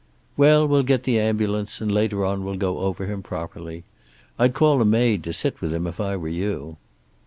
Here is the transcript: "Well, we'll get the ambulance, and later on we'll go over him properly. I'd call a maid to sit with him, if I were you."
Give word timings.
"Well, 0.35 0.67
we'll 0.67 0.81
get 0.81 1.03
the 1.03 1.19
ambulance, 1.19 1.79
and 1.79 1.91
later 1.91 2.25
on 2.25 2.43
we'll 2.43 2.55
go 2.57 2.79
over 2.79 3.05
him 3.05 3.21
properly. 3.21 3.83
I'd 4.39 4.55
call 4.55 4.81
a 4.81 4.85
maid 4.85 5.23
to 5.25 5.31
sit 5.31 5.61
with 5.61 5.71
him, 5.71 5.85
if 5.85 5.99
I 5.99 6.17
were 6.17 6.27
you." 6.27 6.77